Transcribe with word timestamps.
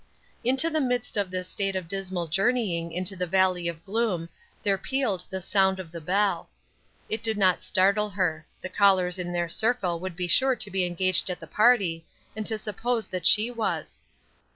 Into 0.43 0.71
the 0.71 0.81
midst 0.81 1.15
of 1.15 1.29
this 1.29 1.47
state 1.47 1.75
of 1.75 1.87
dismal 1.87 2.25
journeying 2.25 2.91
into 2.91 3.15
the 3.15 3.27
valley 3.27 3.67
of 3.67 3.85
gloom 3.85 4.29
there 4.63 4.79
pealed 4.79 5.25
the 5.29 5.43
sound 5.43 5.79
of 5.79 5.91
the 5.91 6.01
bell. 6.01 6.49
It 7.07 7.21
did 7.21 7.37
not 7.37 7.61
startle 7.61 8.09
her; 8.09 8.47
the 8.61 8.69
callers 8.69 9.19
in 9.19 9.31
their 9.31 9.47
circle 9.47 9.99
would 9.99 10.15
be 10.15 10.27
sure 10.27 10.55
to 10.55 10.71
be 10.71 10.85
engaged 10.87 11.29
at 11.29 11.39
the 11.39 11.45
party, 11.45 12.03
and 12.35 12.47
to 12.47 12.57
suppose 12.57 13.05
that 13.05 13.27
she 13.27 13.51
was. 13.51 13.99